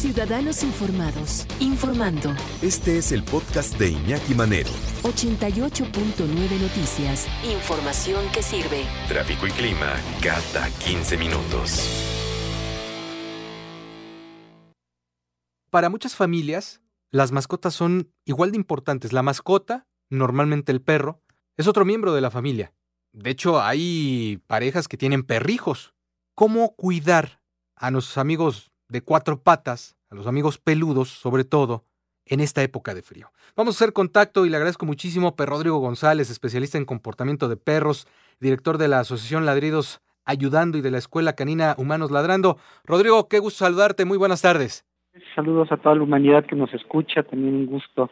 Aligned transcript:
Ciudadanos 0.00 0.62
Informados, 0.62 1.46
informando. 1.60 2.32
Este 2.62 2.96
es 2.96 3.12
el 3.12 3.22
podcast 3.22 3.78
de 3.78 3.90
Iñaki 3.90 4.34
Manero. 4.34 4.70
88.9 5.02 6.58
Noticias. 6.58 7.28
Información 7.44 8.24
que 8.32 8.42
sirve. 8.42 8.86
Tráfico 9.08 9.46
y 9.46 9.50
clima 9.50 9.92
cada 10.22 10.70
15 10.70 11.18
minutos. 11.18 11.86
Para 15.68 15.90
muchas 15.90 16.16
familias, 16.16 16.80
las 17.10 17.30
mascotas 17.30 17.74
son 17.74 18.10
igual 18.24 18.52
de 18.52 18.56
importantes. 18.56 19.12
La 19.12 19.22
mascota, 19.22 19.86
normalmente 20.08 20.72
el 20.72 20.80
perro, 20.80 21.22
es 21.58 21.66
otro 21.66 21.84
miembro 21.84 22.14
de 22.14 22.22
la 22.22 22.30
familia. 22.30 22.72
De 23.12 23.28
hecho, 23.28 23.60
hay 23.60 24.42
parejas 24.46 24.88
que 24.88 24.96
tienen 24.96 25.24
perrijos. 25.24 25.92
¿Cómo 26.34 26.74
cuidar 26.74 27.42
a 27.76 27.90
nuestros 27.90 28.16
amigos 28.16 28.69
de 28.90 29.02
cuatro 29.02 29.40
patas, 29.40 29.96
a 30.10 30.14
los 30.14 30.26
amigos 30.26 30.58
peludos 30.58 31.08
sobre 31.08 31.44
todo, 31.44 31.84
en 32.26 32.40
esta 32.40 32.62
época 32.62 32.94
de 32.94 33.02
frío. 33.02 33.30
Vamos 33.56 33.74
a 33.74 33.78
hacer 33.78 33.92
contacto 33.92 34.46
y 34.46 34.50
le 34.50 34.56
agradezco 34.56 34.86
muchísimo 34.86 35.34
a 35.36 35.46
Rodrigo 35.46 35.78
González, 35.78 36.30
especialista 36.30 36.78
en 36.78 36.84
comportamiento 36.84 37.48
de 37.48 37.56
perros, 37.56 38.06
director 38.40 38.78
de 38.78 38.88
la 38.88 39.00
Asociación 39.00 39.46
Ladridos 39.46 40.00
Ayudando 40.24 40.78
y 40.78 40.80
de 40.80 40.90
la 40.90 40.98
Escuela 40.98 41.32
Canina 41.32 41.74
Humanos 41.78 42.10
Ladrando. 42.10 42.58
Rodrigo, 42.84 43.28
qué 43.28 43.38
gusto 43.38 43.64
saludarte, 43.64 44.04
muy 44.04 44.18
buenas 44.18 44.42
tardes. 44.42 44.84
Saludos 45.34 45.72
a 45.72 45.76
toda 45.76 45.96
la 45.96 46.02
humanidad 46.02 46.46
que 46.46 46.54
nos 46.54 46.72
escucha, 46.72 47.22
también 47.24 47.54
un 47.54 47.66
gusto 47.66 48.10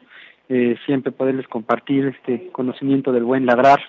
eh, 0.48 0.76
siempre 0.86 1.12
poderles 1.12 1.46
compartir 1.46 2.06
este 2.06 2.50
conocimiento 2.50 3.12
del 3.12 3.24
buen 3.24 3.46
ladrar. 3.46 3.80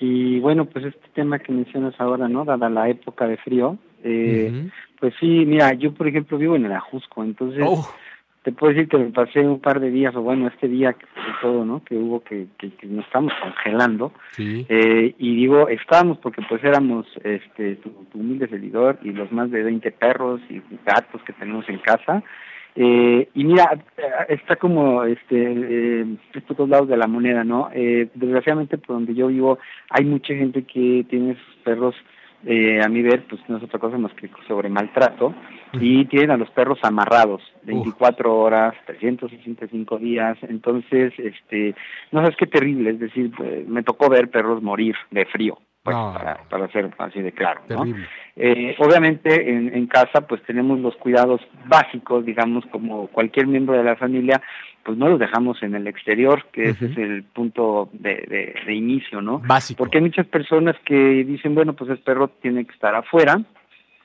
Y 0.00 0.40
bueno, 0.40 0.66
pues 0.66 0.84
este 0.84 1.08
tema 1.14 1.38
que 1.38 1.52
mencionas 1.52 1.94
ahora, 1.98 2.28
¿no? 2.28 2.44
Dada 2.44 2.68
la 2.68 2.90
época 2.90 3.26
de 3.26 3.36
frío, 3.38 3.78
eh, 4.02 4.68
pues 5.04 5.12
sí, 5.20 5.44
mira, 5.44 5.74
yo 5.74 5.92
por 5.92 6.08
ejemplo 6.08 6.38
vivo 6.38 6.56
en 6.56 6.64
el 6.64 6.72
Ajusco, 6.72 7.22
entonces 7.22 7.62
oh. 7.62 7.86
te 8.42 8.52
puedo 8.52 8.72
decir 8.72 8.88
que 8.88 8.96
me 8.96 9.10
pasé 9.10 9.40
un 9.40 9.60
par 9.60 9.78
de 9.78 9.90
días, 9.90 10.16
o 10.16 10.22
bueno, 10.22 10.48
este 10.48 10.66
día 10.66 10.94
que 10.94 11.04
todo, 11.42 11.62
¿no? 11.66 11.84
Que 11.84 11.94
hubo 11.94 12.24
que, 12.24 12.46
que, 12.56 12.72
nos 12.84 13.04
estamos 13.04 13.30
congelando. 13.42 14.14
Eh, 14.38 15.14
y 15.18 15.36
digo, 15.36 15.68
estábamos 15.68 16.16
porque 16.20 16.40
pues 16.48 16.64
éramos 16.64 17.06
este 17.22 17.76
tu, 17.76 17.92
humilde 18.14 18.48
seguidor 18.48 18.98
y 19.02 19.12
los 19.12 19.30
más 19.30 19.50
de 19.50 19.62
20 19.62 19.90
perros 19.90 20.40
y 20.48 20.62
gatos 20.86 21.20
que 21.24 21.34
tenemos 21.34 21.68
en 21.68 21.80
casa. 21.80 22.22
Eh, 22.74 23.28
y 23.34 23.44
mira, 23.44 23.78
está 24.30 24.56
como 24.56 25.04
este 25.04 25.36
eh, 25.36 26.06
estos 26.32 26.56
dos 26.56 26.66
lados 26.70 26.88
de 26.88 26.96
la 26.96 27.08
moneda, 27.08 27.44
¿no? 27.44 27.68
Eh, 27.74 28.08
desgraciadamente 28.14 28.78
por 28.78 28.96
donde 28.96 29.14
yo 29.14 29.26
vivo 29.26 29.58
hay 29.90 30.06
mucha 30.06 30.32
gente 30.32 30.62
que 30.62 31.04
tiene 31.10 31.34
sus 31.34 31.56
perros 31.56 31.94
eh, 32.46 32.80
a 32.82 32.88
mi 32.88 33.02
ver, 33.02 33.24
pues 33.28 33.40
no 33.48 33.56
es 33.56 33.62
otra 33.62 33.78
cosa 33.78 33.98
más 33.98 34.12
que 34.14 34.30
sobre 34.46 34.68
maltrato, 34.68 35.34
y 35.72 36.04
tienen 36.06 36.30
a 36.30 36.36
los 36.36 36.50
perros 36.50 36.78
amarrados 36.82 37.42
24 37.62 38.36
horas, 38.36 38.74
365 38.86 39.98
días, 39.98 40.38
entonces, 40.42 41.12
este, 41.18 41.74
no 42.12 42.20
sabes 42.20 42.36
qué 42.36 42.46
terrible, 42.46 42.90
es 42.90 43.00
decir, 43.00 43.30
pues, 43.36 43.66
me 43.66 43.82
tocó 43.82 44.08
ver 44.08 44.30
perros 44.30 44.62
morir 44.62 44.94
de 45.10 45.24
frío, 45.26 45.58
pues, 45.82 45.96
para, 45.96 46.38
para 46.48 46.68
ser 46.68 46.90
así 46.98 47.20
de 47.20 47.32
claro, 47.32 47.62
¿no? 47.68 47.84
Eh, 48.36 48.74
obviamente 48.78 49.50
en, 49.50 49.74
en, 49.74 49.86
casa 49.86 50.22
pues 50.26 50.42
tenemos 50.42 50.80
los 50.80 50.96
cuidados 50.96 51.40
básicos, 51.66 52.24
digamos, 52.24 52.64
como 52.72 53.06
cualquier 53.08 53.46
miembro 53.46 53.76
de 53.76 53.84
la 53.84 53.94
familia, 53.94 54.42
pues 54.84 54.98
no 54.98 55.08
los 55.08 55.18
dejamos 55.18 55.62
en 55.62 55.74
el 55.74 55.86
exterior, 55.86 56.44
que 56.52 56.70
ese 56.70 56.86
es 56.86 56.98
el 56.98 57.22
punto 57.22 57.88
de, 57.92 58.54
de, 58.66 58.74
inicio, 58.74 59.20
¿no? 59.20 59.38
Básico. 59.38 59.78
Porque 59.78 59.98
hay 59.98 60.04
muchas 60.04 60.26
personas 60.26 60.76
que 60.84 61.24
dicen, 61.24 61.54
bueno, 61.54 61.72
pues 61.72 61.90
el 61.90 61.98
perro 61.98 62.28
tiene 62.28 62.64
que 62.64 62.72
estar 62.72 62.94
afuera, 62.94 63.40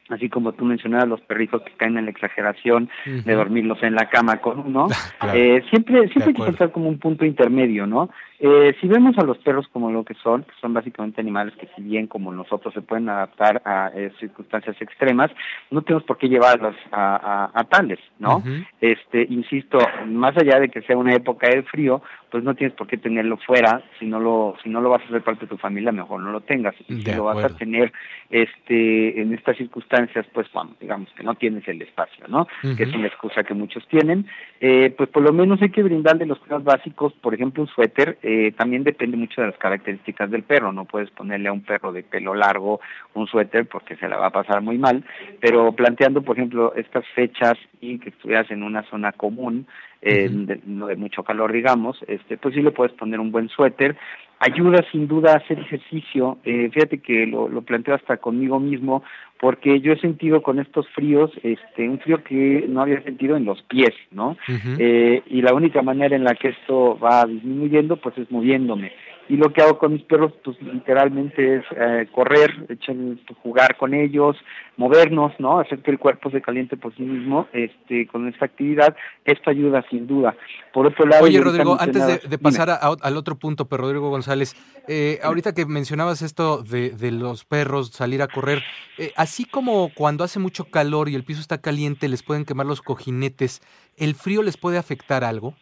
así 0.10 0.30
como 0.30 0.54
tú 0.54 0.66
mencionabas 0.66 1.08
los 1.08 1.22
perritos 1.22 1.62
que 1.64 1.72
caen 1.74 1.98
en 1.98 2.06
la 2.06 2.12
exageración 2.12 2.90
de 3.06 3.34
dormirlos 3.34 3.82
en 3.84 3.96
la 3.96 4.10
cama 4.10 4.38
con 4.38 4.60
uno, 4.60 4.88
eh, 5.34 5.64
siempre 5.70 6.08
siempre 6.10 6.28
hay 6.28 6.34
que 6.34 6.44
pensar 6.44 6.72
como 6.72 6.90
un 6.90 6.98
punto 6.98 7.26
intermedio, 7.26 7.86
¿no? 7.86 8.10
Eh, 8.42 8.74
si 8.80 8.88
vemos 8.88 9.18
a 9.18 9.24
los 9.24 9.38
perros 9.40 9.68
como 9.68 9.92
lo 9.92 10.06
que 10.06 10.14
son, 10.16 10.44
que 10.44 10.54
son 10.62 10.74
básicamente 10.74 11.20
animales 11.20 11.54
que 11.56 11.68
si 11.76 11.82
bien 11.82 12.08
como 12.08 12.32
nosotros 12.32 12.74
se 12.74 12.82
pueden 12.82 13.10
adaptar 13.10 13.62
a 13.66 13.92
eh, 13.94 14.12
circunstancias 14.20 14.78
extremas, 14.82 15.30
no 15.72 15.82
tenemos 15.82 16.04
por 16.06 16.18
qué 16.18 16.30
llevarlos 16.30 16.76
a, 16.92 17.52
a, 17.54 17.64
tales, 17.66 18.00
¿no? 18.18 18.42
Este, 18.80 19.28
insisto, 19.30 19.78
más 20.08 20.38
allá 20.38 20.60
de 20.60 20.70
que 20.70 20.82
sea 20.84 20.98
una 20.98 21.14
época 21.14 21.50
de 21.50 21.64
frío, 21.64 22.02
pues 22.30 22.44
no 22.44 22.56
tienes 22.56 22.76
por 22.76 22.88
qué 22.88 22.98
tenerlo 22.98 23.38
fuera, 23.38 23.82
si 24.00 24.06
no 24.06 24.20
lo, 24.20 24.56
si 24.64 24.70
no 24.70 24.82
lo 24.82 24.90
vas 24.90 25.02
a 25.02 25.06
hacer 25.06 25.22
parte 25.22 25.42
de 25.42 25.50
tu 25.50 25.58
familia, 25.58 25.92
mejor 25.92 26.22
no 26.22 26.32
lo 26.32 26.42
tengas. 26.42 26.76
Y 26.88 27.02
si 27.02 27.12
lo 27.14 27.26
vas 27.26 27.44
a 27.44 27.50
tener 27.50 27.92
este, 28.30 29.22
en 29.22 29.34
estas 29.34 29.58
circunstancias, 29.58 30.26
pues 30.34 30.48
bueno, 30.54 30.76
digamos 30.80 31.10
que 31.16 31.24
no 31.24 31.36
tienes 31.36 31.68
el 31.68 31.82
espacio, 31.82 32.28
¿no? 32.28 32.48
Que 32.78 32.84
es 32.84 32.94
una 32.94 33.08
excusa 33.08 33.44
que 33.44 33.54
muchos 33.54 33.86
tienen. 33.88 34.28
Eh, 34.60 34.94
pues 34.96 35.10
por 35.10 35.24
lo 35.24 35.34
menos 35.34 35.62
hay 35.62 35.70
que 35.70 35.84
brindarle 35.84 36.26
los 36.26 36.40
cuidados 36.40 36.64
básicos, 36.64 37.14
por 37.14 37.34
ejemplo, 37.34 37.64
un 37.64 37.70
suéter, 37.70 38.18
eh, 38.32 38.52
también 38.52 38.84
depende 38.84 39.18
mucho 39.18 39.42
de 39.42 39.48
las 39.48 39.58
características 39.58 40.30
del 40.30 40.44
perro, 40.44 40.72
no 40.72 40.86
puedes 40.86 41.10
ponerle 41.10 41.50
a 41.50 41.52
un 41.52 41.64
perro 41.64 41.92
de 41.92 42.04
pelo 42.04 42.36
largo 42.36 42.80
un 43.16 43.26
suéter 43.26 43.66
porque 43.66 43.96
se 43.96 44.08
la 44.08 44.18
va 44.18 44.28
a 44.28 44.32
pasar 44.32 44.62
muy 44.62 44.78
mal, 44.78 45.04
pero 45.40 45.72
planteando, 45.72 46.22
por 46.22 46.38
ejemplo, 46.38 46.76
estas 46.76 47.08
fechas 47.16 47.58
y 47.82 47.98
que 47.98 48.10
estuvieras 48.10 48.52
en 48.52 48.62
una 48.62 48.84
zona 48.84 49.14
común, 49.14 49.66
eh, 50.04 50.30
de, 50.30 50.62
no 50.68 50.86
de 50.86 50.96
mucho 50.96 51.24
calor, 51.24 51.52
digamos, 51.52 51.98
este, 52.08 52.38
pues 52.38 52.54
sí 52.54 52.62
le 52.62 52.70
puedes 52.70 52.94
poner 52.94 53.20
un 53.20 53.32
buen 53.32 53.50
suéter. 53.50 53.98
Ayuda 54.38 54.86
sin 54.92 55.08
duda 55.08 55.34
a 55.34 55.38
hacer 55.38 55.58
ejercicio. 55.60 56.38
Eh, 56.44 56.70
fíjate 56.72 57.00
que 57.00 57.26
lo, 57.26 57.50
lo 57.50 57.64
planteo 57.64 57.96
hasta 57.96 58.18
conmigo 58.18 58.60
mismo, 58.60 59.04
porque 59.40 59.80
yo 59.80 59.94
he 59.94 60.00
sentido 60.00 60.42
con 60.42 60.60
estos 60.60 60.88
fríos, 60.90 61.32
este, 61.44 61.88
un 61.88 62.00
frío 62.00 62.24
que 62.24 62.66
no 62.68 62.82
había 62.82 63.02
sentido 63.04 63.38
en 63.38 63.46
los 63.46 63.62
pies, 63.64 63.94
¿no? 64.12 64.38
eh, 64.78 65.24
y 65.28 65.42
la 65.42 65.54
única 65.54 65.82
manera 65.82 66.16
en 66.16 66.24
la 66.24 66.36
que 66.36 66.50
esto 66.50 67.00
va 67.00 67.26
disminuyendo, 67.26 67.98
pues 67.98 68.18
es 68.18 68.30
moviéndome 68.30 68.92
y 69.30 69.38
lo 69.38 69.54
que 69.54 69.62
hago 69.62 69.78
con 69.78 69.94
mis 69.94 70.02
perros 70.02 70.34
pues 70.44 70.60
literalmente 70.62 71.58
es 71.58 71.64
eh, 71.78 72.08
correr, 72.12 72.66
echar, 72.68 72.96
jugar 73.44 73.78
con 73.78 73.94
ellos, 73.94 74.36
movernos, 74.76 75.32
¿no? 75.38 75.60
Hacer 75.60 75.80
que 75.84 75.92
el 75.92 76.00
cuerpo 76.00 76.32
se 76.32 76.42
caliente 76.42 76.78
por 76.78 76.96
sí 76.96 77.04
mismo 77.04 77.48
este, 77.54 78.08
con 78.08 78.28
esta 78.28 78.46
actividad. 78.46 78.96
Esto 79.24 79.52
ayuda 79.52 79.86
sin 79.92 80.08
duda. 80.08 80.36
Por 80.74 80.88
otro 80.88 81.06
lado... 81.06 81.26
Oye, 81.26 81.40
Rodrigo, 81.40 81.78
antes 81.80 82.28
de, 82.28 82.38
pasar 82.40 82.72
al 82.82 83.18
otro 83.18 83.36
punto, 83.36 83.66
pero 83.66 83.84
Rodrigo 83.84 84.10
González, 84.10 84.56
eh, 84.88 85.20
ahorita 85.22 85.54
que 85.54 85.68
mencionabas 85.68 86.24
esto 86.24 86.64
de, 86.64 86.90
de 86.90 87.12
los 87.12 87.46
perros, 87.46 87.92
salir 87.92 88.24
a 88.24 88.28
correr, 88.28 88.64
eh, 88.98 89.12
así 89.30 89.46
como 89.46 89.92
cuando 89.94 90.24
hace 90.24 90.40
mucho 90.40 90.66
calor 90.66 91.08
y 91.08 91.14
el 91.14 91.24
piso 91.24 91.40
está 91.40 91.62
caliente, 91.62 92.10
les 92.10 92.24
pueden 92.24 92.46
quemar 92.46 92.66
los 92.66 92.82
cojinetes, 92.82 93.62
¿el 93.96 94.16
frío 94.16 94.42
les 94.42 94.58
puede 94.58 94.80
afectar 94.80 95.24
algo? 95.24 95.54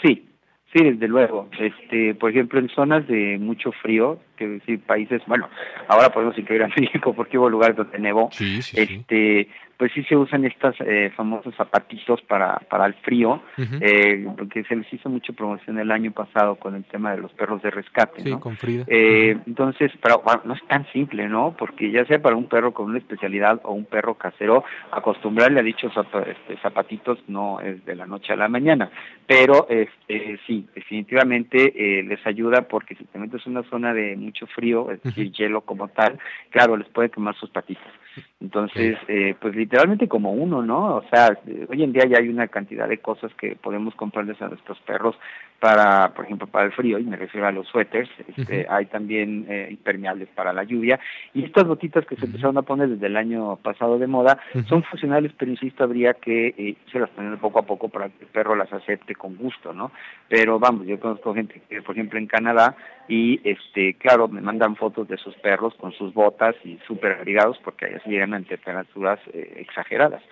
Sí, 0.00 0.28
Sí, 0.74 0.82
desde 0.82 1.06
luego. 1.06 1.50
Este, 1.58 2.14
por 2.14 2.30
ejemplo, 2.30 2.58
en 2.58 2.70
zonas 2.70 3.06
de 3.06 3.36
mucho 3.38 3.72
frío, 3.72 4.18
que 4.36 4.48
decir 4.48 4.80
países, 4.80 5.20
bueno, 5.26 5.46
ahora 5.86 6.08
podemos 6.08 6.38
incluir 6.38 6.62
a 6.62 6.68
México 6.76 7.12
porque 7.12 7.36
hubo 7.36 7.50
lugares 7.50 7.76
donde 7.76 7.98
nevó. 7.98 8.30
Sí, 8.32 8.62
sí, 8.62 8.80
este, 8.80 9.48
pues 9.76 9.92
sí 9.92 10.02
se 10.04 10.16
usan 10.16 10.44
estas 10.44 10.74
eh, 10.80 11.12
famosos 11.16 11.54
zapatitos 11.56 12.22
para, 12.22 12.56
para 12.70 12.86
el 12.86 12.94
frío, 12.94 13.42
eh, 13.58 14.26
porque 14.36 14.64
se 14.64 14.76
les 14.76 14.92
hizo 14.92 15.08
mucha 15.08 15.32
promoción 15.32 15.78
el 15.78 15.90
año 15.90 16.12
pasado 16.12 16.56
con 16.56 16.74
el 16.74 16.84
tema 16.84 17.12
de 17.12 17.18
los 17.18 17.32
perros 17.32 17.62
de 17.62 17.70
rescate, 17.70 18.22
sí, 18.22 18.32
con 18.38 18.56
Frida. 18.56 18.84
Eh, 18.86 19.36
Entonces, 19.46 19.90
pero 20.00 20.22
no 20.44 20.54
es 20.54 20.62
tan 20.68 20.86
simple, 20.92 21.28
¿no? 21.28 21.54
Porque 21.58 21.90
ya 21.90 22.04
sea 22.06 22.20
para 22.20 22.36
un 22.36 22.46
perro 22.48 22.72
con 22.72 22.86
una 22.86 22.98
especialidad 22.98 23.60
o 23.64 23.72
un 23.72 23.84
perro 23.84 24.14
casero, 24.14 24.64
acostumbrarle 24.90 25.60
a 25.60 25.62
dichos 25.62 25.92
este, 26.26 26.56
zapatitos 26.62 27.18
no 27.28 27.60
es 27.60 27.84
de 27.84 27.94
la 27.94 28.06
noche 28.06 28.32
a 28.32 28.36
la 28.36 28.48
mañana, 28.48 28.90
pero 29.26 29.66
este, 29.68 30.38
sí, 30.46 30.66
definitivamente 30.74 31.72
eh, 31.76 32.02
les 32.02 32.24
ayuda 32.26 32.62
porque 32.62 32.94
si 32.94 33.04
te 33.04 33.18
metes 33.18 33.46
en 33.46 33.56
una 33.56 33.68
zona 33.68 33.92
de 33.94 34.16
mucho 34.16 34.46
frío, 34.46 34.90
es 34.90 35.02
decir, 35.02 35.32
hielo 35.32 35.62
como 35.62 35.88
tal, 35.88 36.18
claro, 36.50 36.76
les 36.76 36.88
puede 36.88 37.10
quemar 37.10 37.34
sus 37.36 37.50
patitas. 37.50 37.92
Entonces, 38.40 38.98
eh, 39.08 39.34
pues 39.40 39.54
literalmente 39.54 40.08
como 40.08 40.32
uno, 40.32 40.62
¿no? 40.62 40.96
O 40.96 41.04
sea, 41.10 41.38
hoy 41.68 41.82
en 41.82 41.92
día 41.92 42.06
ya 42.06 42.18
hay 42.18 42.28
una 42.28 42.48
cantidad 42.48 42.88
de 42.88 42.98
cosas 42.98 43.32
que 43.34 43.56
podemos 43.56 43.94
comprarles 43.94 44.40
a 44.42 44.48
nuestros 44.48 44.78
perros 44.80 45.16
para, 45.60 46.12
por 46.12 46.24
ejemplo, 46.24 46.48
para 46.48 46.66
el 46.66 46.72
frío, 46.72 46.98
y 46.98 47.04
me 47.04 47.16
refiero 47.16 47.46
a 47.46 47.52
los 47.52 47.68
suéteres, 47.68 48.08
este, 48.36 48.66
hay 48.68 48.86
también 48.86 49.46
eh, 49.48 49.68
impermeables 49.70 50.28
para 50.30 50.52
la 50.52 50.64
lluvia, 50.64 50.98
y 51.34 51.44
estas 51.44 51.68
botitas 51.68 52.04
que 52.04 52.16
se 52.16 52.26
empezaron 52.26 52.58
a 52.58 52.62
poner 52.62 52.88
desde 52.88 53.06
el 53.06 53.16
año 53.16 53.54
pasado 53.62 53.96
de 53.96 54.08
moda 54.08 54.40
son 54.66 54.82
funcionales, 54.82 55.30
pero 55.38 55.52
insisto, 55.52 55.84
habría 55.84 56.14
que 56.14 56.48
eh, 56.58 56.76
se 56.90 56.98
las 56.98 57.10
poner 57.10 57.38
poco 57.38 57.60
a 57.60 57.62
poco 57.62 57.88
para 57.88 58.08
que 58.08 58.24
el 58.24 58.30
perro 58.30 58.56
las 58.56 58.72
acepte 58.72 59.14
con 59.14 59.36
gusto, 59.36 59.72
¿no? 59.72 59.92
Pero 60.28 60.58
vamos, 60.58 60.84
yo 60.84 60.98
conozco 60.98 61.32
gente 61.32 61.62
que, 61.68 61.80
por 61.80 61.94
ejemplo, 61.94 62.18
en 62.18 62.26
Canadá, 62.26 62.74
y 63.06 63.40
este, 63.48 63.94
claro, 63.94 64.26
me 64.26 64.40
mandan 64.40 64.74
fotos 64.74 65.06
de 65.06 65.16
sus 65.16 65.34
perros 65.36 65.74
con 65.74 65.92
sus 65.92 66.12
botas 66.12 66.56
y 66.64 66.78
súper 66.88 67.12
abrigados 67.12 67.58
porque 67.62 67.86
allá 67.86 68.01
se 68.02 68.10
llegan 68.10 68.34
a 68.34 68.42
temperaturas 68.42 69.18
eh, 69.32 69.54
exageradas. 69.56 70.22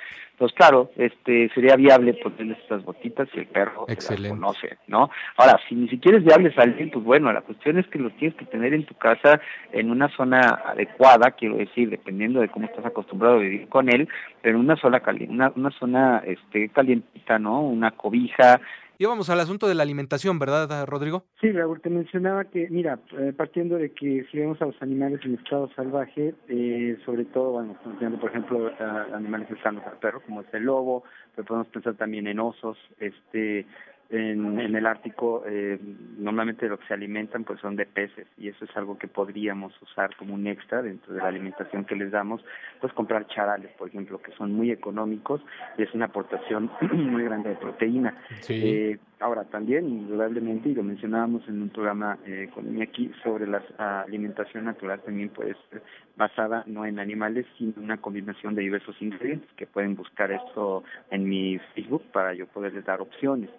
Entonces, 0.41 0.57
claro, 0.57 0.91
este, 0.97 1.51
sería 1.55 1.77
viable 1.77 2.15
ponerle 2.15 2.55
estas 2.55 2.83
botitas 2.83 3.29
y 3.35 3.41
el 3.41 3.47
perro 3.47 3.85
se 3.99 4.17
las 4.17 4.31
conoce, 4.31 4.79
¿no? 4.87 5.11
Ahora, 5.37 5.61
si 5.69 5.75
ni 5.75 5.87
siquiera 5.87 6.17
es 6.17 6.25
viable 6.25 6.55
salir, 6.55 6.91
pues 6.91 7.05
bueno, 7.05 7.31
la 7.31 7.43
cuestión 7.43 7.79
es 7.79 7.87
que 7.89 7.99
los 7.99 8.11
tienes 8.15 8.39
que 8.39 8.47
tener 8.47 8.73
en 8.73 8.87
tu 8.87 8.95
casa 8.95 9.39
en 9.71 9.91
una 9.91 10.09
zona 10.17 10.63
adecuada, 10.65 11.33
quiero 11.33 11.57
decir, 11.57 11.91
dependiendo 11.91 12.41
de 12.41 12.49
cómo 12.49 12.65
estás 12.65 12.87
acostumbrado 12.87 13.35
a 13.35 13.41
vivir 13.41 13.69
con 13.69 13.91
él, 13.91 14.09
pero 14.41 14.57
en 14.57 14.65
una 14.65 14.77
sola 14.77 15.03
una, 15.29 15.53
una 15.57 15.71
zona 15.73 16.23
este 16.25 16.71
calientita, 16.71 17.39
¿no? 17.39 17.61
Una 17.61 17.91
cobija, 17.91 18.63
y 19.00 19.06
vamos 19.06 19.31
al 19.31 19.41
asunto 19.41 19.67
de 19.67 19.75
la 19.75 19.82
alimentación, 19.82 20.38
¿verdad, 20.38 20.85
Rodrigo? 20.85 21.25
Sí, 21.41 21.50
Raúl, 21.52 21.81
te 21.81 21.88
mencionaba 21.88 22.44
que, 22.44 22.69
mira, 22.69 22.99
eh, 23.19 23.32
partiendo 23.35 23.76
de 23.76 23.93
que 23.93 24.26
si 24.31 24.38
vemos 24.38 24.61
a 24.61 24.67
los 24.67 24.82
animales 24.82 25.20
en 25.25 25.37
estado 25.37 25.70
salvaje, 25.75 26.35
eh, 26.49 26.99
sobre 27.06 27.25
todo, 27.25 27.52
bueno, 27.52 27.79
por 28.20 28.29
ejemplo, 28.29 28.70
animales 29.14 29.49
cercanos 29.49 29.82
al 29.87 29.99
perro, 30.00 30.20
como 30.20 30.43
es 30.43 30.52
el 30.52 30.64
lobo, 30.64 31.05
pero 31.35 31.49
podemos 31.49 31.69
pensar 31.69 31.94
también 31.94 32.26
en 32.26 32.41
osos, 32.41 32.76
este, 32.99 33.64
en, 34.11 34.59
en 34.59 34.75
el 34.75 34.87
Ártico 34.87 35.45
eh, 35.47 35.79
normalmente 36.19 36.69
lo 36.69 36.79
que 36.79 36.87
se 36.87 36.95
alimentan 36.95 37.45
pues 37.45 37.61
son 37.61 37.77
de 37.77 37.87
peces 37.87 38.27
y 38.37 38.49
eso 38.49 38.65
es 38.65 38.77
algo 38.77 38.99
que 38.99 39.07
podríamos 39.07 39.73
usar 39.83 40.17
como 40.17 40.35
un 40.35 40.47
extra 40.47 40.83
dentro 40.83 41.15
de 41.15 41.21
la 41.21 41.29
alimentación 41.29 41.85
que 41.85 41.95
les 41.95 42.11
damos, 42.11 42.45
pues 42.81 42.93
comprar 42.93 43.27
charales, 43.29 43.71
por 43.79 43.89
ejemplo, 43.89 44.21
que 44.21 44.33
son 44.33 44.53
muy 44.53 44.71
económicos 44.71 45.41
y 45.79 45.83
es 45.83 45.95
una 45.95 46.07
aportación 46.07 46.71
muy 46.93 47.25
grande 47.25 47.51
de 47.51 47.57
proteína. 47.57 48.17
Eh, 48.49 48.99
ahora 49.21 49.45
también, 49.45 49.89
indudablemente, 49.89 50.71
y 50.71 50.75
lo 50.75 50.83
mencionábamos 50.83 51.47
en 51.49 51.63
un 51.63 51.69
programa 51.69 52.19
eh, 52.27 52.49
con 52.55 52.81
aquí 52.83 53.11
sobre 53.23 53.47
la 53.47 53.63
alimentación 54.03 54.65
natural 54.65 55.01
también 55.01 55.29
puede 55.29 55.55
ser 55.71 55.83
basada 56.17 56.65
no 56.67 56.85
en 56.85 56.99
animales, 56.99 57.47
sino 57.59 57.75
en 57.77 57.85
una 57.85 57.99
combinación 57.99 58.55
de 58.55 58.63
diversos 58.63 58.97
ingredientes 59.01 59.51
que 59.57 59.67
pueden 59.67 59.95
buscar 59.97 60.33
esto 60.33 60.85
en 61.11 61.29
mi 61.29 61.59
Facebook 61.75 62.03
para 62.13 62.35
yo 62.35 62.47
poderles 62.47 62.85
dar 62.85 63.01
opciones 63.01 63.51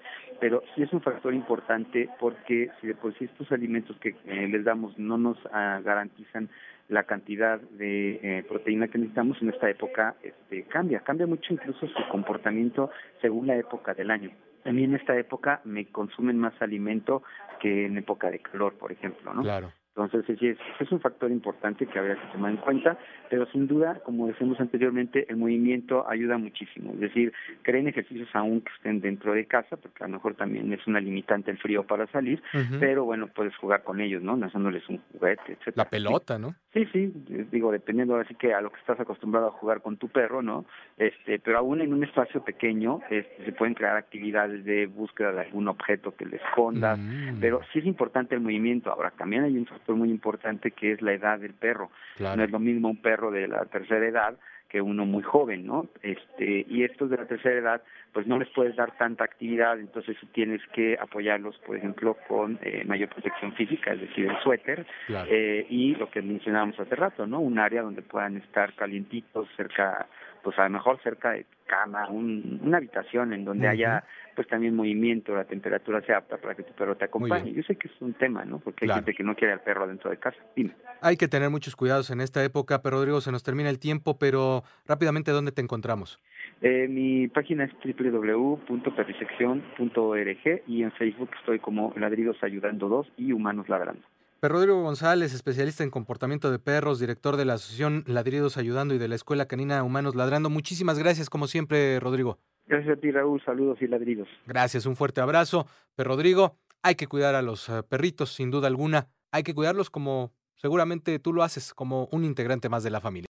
pero 0.42 0.64
sí 0.74 0.82
es 0.82 0.92
un 0.92 1.02
factor 1.02 1.34
importante 1.36 2.10
porque 2.20 2.72
si 2.82 2.88
de 2.88 2.96
por 2.96 3.14
estos 3.18 3.52
alimentos 3.52 3.96
que 3.98 4.16
eh, 4.26 4.48
les 4.48 4.66
damos 4.66 4.98
no 4.98 5.18
nos 5.18 5.38
ah, 5.54 5.80
garantizan 5.86 6.50
la 6.90 7.04
cantidad 7.04 7.62
de 7.62 8.20
eh, 8.24 8.44
proteína 8.48 8.88
que 8.88 8.98
necesitamos 8.98 9.40
en 9.42 9.50
esta 9.50 9.70
época 9.70 10.16
este, 10.24 10.64
cambia, 10.64 11.00
cambia 11.02 11.28
mucho 11.28 11.54
incluso 11.54 11.88
su 11.88 12.08
comportamiento 12.10 12.90
según 13.22 13.48
la 13.48 13.56
época 13.56 13.94
del 13.94 14.10
año. 14.10 14.32
A 14.66 14.72
mí 14.72 14.84
en 14.84 14.96
esta 14.96 15.18
época 15.18 15.62
me 15.64 15.88
consumen 15.88 16.38
más 16.38 16.54
alimento 16.62 17.24
que 17.60 17.86
en 17.86 17.98
época 17.98 18.30
de 18.30 18.40
calor, 18.40 18.78
por 18.78 18.92
ejemplo, 18.92 19.34
¿no? 19.34 19.42
Claro. 19.42 19.72
Entonces, 19.96 20.24
sí, 20.40 20.48
es, 20.48 20.58
es 20.80 20.92
un 20.92 21.00
factor 21.00 21.32
importante 21.32 21.86
que 21.86 22.00
habría 22.00 22.16
que 22.16 22.28
tomar 22.32 22.52
en 22.52 22.58
cuenta, 22.58 22.98
pero 23.30 23.46
sin 23.48 23.68
duda, 23.68 24.00
como 24.04 24.28
decimos 24.28 24.60
anteriormente, 24.60 25.26
el 25.30 25.38
movimiento 25.38 26.10
ayuda 26.10 26.38
muchísimo. 26.38 26.94
Es 26.94 27.00
decir, 27.02 27.34
creen 27.62 27.88
ejercicios 27.88 28.30
aún 28.34 28.62
que 28.62 28.72
estén 28.78 29.02
dentro 29.02 29.34
de 29.34 29.46
casa, 29.46 29.78
porque 29.78 30.04
a 30.04 30.08
lo 30.08 30.14
mejor 30.14 30.36
también 30.36 30.72
es 30.74 30.86
una 30.88 31.00
limitante 31.00 31.52
el 31.52 31.58
frío 31.58 31.84
para 31.84 32.08
salir, 32.08 32.42
pero 32.80 33.06
bueno, 33.06 33.28
puedes 33.28 33.56
jugar 33.58 33.84
con 33.84 34.00
ellos, 34.00 34.22
¿no? 34.22 34.36
Lanzándoles 34.36 34.88
un 34.90 35.00
juguete, 35.12 35.54
etcétera. 35.54 35.74
La 35.76 35.90
pelota, 35.90 36.38
¿no? 36.38 36.56
Sí, 36.74 36.86
sí, 36.94 37.12
digo, 37.52 37.72
dependiendo 37.72 38.16
así 38.16 38.36
que 38.36 38.54
a 38.54 38.62
lo 38.62 38.72
que 38.72 38.80
estás 38.80 39.00
acostumbrado 39.00 39.48
a 39.48 39.52
jugar 39.52 39.82
con 39.82 39.98
tu 39.98 40.08
perro, 40.08 40.42
¿no? 40.42 40.66
Este, 40.98 41.40
pero 41.40 41.58
aún 41.58 41.82
en 41.82 41.94
un 41.94 42.04
espacio 42.04 42.44
pequeño 42.44 43.02
este, 43.10 43.46
se 43.46 43.52
pueden 43.52 43.74
crear 43.74 43.98
actividades 43.98 44.64
de 44.64 44.86
búsqueda 44.86 45.32
de 45.34 45.42
algún 45.42 45.68
objeto 45.68 46.16
que 46.16 46.26
le 46.26 46.38
escondas, 46.38 46.98
mm. 46.98 47.40
pero 47.40 47.62
sí 47.72 47.80
es 47.80 47.86
importante 47.86 48.36
el 48.36 48.42
movimiento. 48.42 48.92
Ahora, 48.92 49.12
también 49.12 49.44
hay 49.44 49.58
un 49.58 49.68
muy 49.90 50.10
importante 50.10 50.72
que 50.72 50.94
es 50.94 51.02
la 51.02 51.14
edad 51.14 51.40
del 51.40 51.54
perro. 51.54 51.92
No 52.20 52.44
es 52.44 52.52
lo 52.52 52.60
mismo 52.60 52.90
un 52.90 53.02
perro 53.02 53.32
de 53.32 53.48
la 53.48 53.66
tercera 53.66 54.06
edad 54.06 54.38
que 54.72 54.82
uno 54.82 55.06
muy 55.06 55.22
joven, 55.22 55.66
¿no? 55.66 55.90
Este, 56.02 56.66
y 56.70 56.84
estos 56.84 57.10
de 57.10 57.18
la 57.18 57.26
tercera 57.26 57.60
edad, 57.60 57.82
pues 58.14 58.26
no 58.26 58.40
les 58.40 58.48
puedes 58.52 58.74
dar 58.78 58.96
tanta 58.98 59.26
actividad, 59.26 59.78
entonces 59.78 60.16
tienes 60.32 60.62
que 60.74 60.98
apoyarlos, 60.98 61.58
por 61.66 61.76
ejemplo, 61.76 62.16
con 62.30 62.58
eh, 62.62 62.86
mayor 62.86 63.10
protección 63.10 63.52
física, 63.56 63.92
es 63.92 64.00
decir, 64.00 64.28
el 64.28 64.40
suéter, 64.42 64.86
eh, 65.28 65.66
y 65.70 65.96
lo 65.96 66.10
que 66.10 66.22
mencionábamos 66.22 66.80
hace 66.80 66.96
rato, 66.96 67.28
¿no? 67.28 67.42
Un 67.42 67.60
área 67.60 67.82
donde 67.82 68.02
puedan 68.02 68.38
estar 68.38 68.74
calientitos, 68.76 69.50
cerca, 69.58 70.08
pues 70.44 70.58
a 70.60 70.64
lo 70.64 70.72
mejor 70.72 71.00
cerca 71.04 71.32
de 71.32 71.46
cama, 71.66 72.10
una 72.10 72.78
habitación 72.78 73.34
en 73.34 73.46
donde 73.46 73.68
haya 73.68 74.04
pues 74.36 74.48
también 74.48 74.76
movimiento, 74.76 75.36
la 75.36 75.46
temperatura 75.46 76.02
sea 76.02 76.18
apta 76.18 76.38
para 76.38 76.56
que 76.56 76.64
tu 76.64 76.74
perro 76.74 76.96
te 76.96 77.06
acompañe. 77.06 77.54
Yo 77.54 77.62
sé 77.64 77.76
que 77.76 77.88
es 77.88 78.02
un 78.02 78.14
tema, 78.14 78.44
¿no? 78.46 78.60
Porque 78.60 78.86
hay 78.86 78.92
gente 78.92 79.14
que 79.14 79.24
no 79.24 79.36
quiere 79.36 79.54
al 79.54 79.62
perro 79.62 79.88
dentro 79.88 80.10
de 80.10 80.18
casa. 80.18 80.38
Dime. 80.56 80.74
Hay 81.02 81.18
que 81.18 81.28
tener 81.28 81.50
muchos 81.50 81.76
cuidados 81.76 82.10
en 82.12 82.22
esta 82.22 82.42
época, 82.44 82.82
pero 82.82 82.98
Rodrigo, 82.98 83.22
se 83.22 83.32
nos 83.32 83.44
termina 83.44 83.70
el 83.70 83.80
tiempo, 83.80 84.18
pero 84.18 84.64
rápidamente, 84.88 85.32
¿dónde 85.32 85.52
te 85.52 85.62
encontramos? 85.62 86.20
Eh, 86.62 86.88
mi 86.90 87.28
página 87.28 87.66
es 87.66 87.72
www.perrisección.org 87.84 90.62
y 90.68 90.84
en 90.84 90.92
Facebook 90.92 91.32
estoy 91.40 91.60
como 91.60 91.94
Ladridos 91.96 92.44
Ayudando 92.44 92.90
2 92.90 93.14
y 93.18 93.34
Humanos 93.34 93.68
Ladrando. 93.70 94.06
Pero 94.42 94.56
Rodrigo 94.56 94.82
González, 94.82 95.36
especialista 95.36 95.84
en 95.84 95.92
comportamiento 95.92 96.50
de 96.50 96.58
perros, 96.58 97.00
director 97.00 97.38
de 97.38 97.46
la 97.46 97.54
Asociación 97.54 98.04
Ladridos 98.08 98.58
Ayudando 98.58 98.96
y 98.96 98.98
de 98.98 99.08
la 99.08 99.14
Escuela 99.14 99.46
Canina 99.46 99.84
Humanos 99.84 100.16
Ladrando. 100.16 100.50
Muchísimas 100.50 100.98
gracias, 100.98 101.30
como 101.30 101.46
siempre, 101.46 102.00
Rodrigo. 102.00 102.40
Gracias 102.66 102.98
a 102.98 103.00
ti, 103.00 103.12
Raúl. 103.12 103.40
Saludos 103.46 103.78
y 103.84 103.88
ladridos. 103.88 104.28
Gracias, 104.48 104.88
un 104.88 104.96
fuerte 104.96 105.22
abrazo. 105.22 105.68
Pero 105.96 106.10
Rodrigo, 106.10 106.58
hay 106.82 106.96
que 106.96 107.06
cuidar 107.06 107.36
a 107.36 107.44
los 107.44 107.70
eh, 107.70 107.84
perritos, 107.88 108.34
sin 108.34 108.50
duda 108.50 108.66
alguna. 108.66 109.10
Hay 109.32 109.44
que 109.44 109.54
cuidarlos 109.54 109.92
como 109.92 110.32
seguramente 110.56 111.20
tú 111.20 111.34
lo 111.34 111.44
haces, 111.44 111.76
como 111.76 112.10
un 112.12 112.26
integrante 112.26 112.68
más 112.68 112.84
de 112.84 112.90
la 112.90 113.00
familia. 113.00 113.30